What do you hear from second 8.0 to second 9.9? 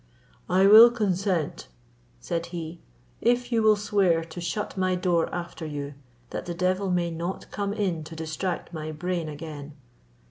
to distract my brain again."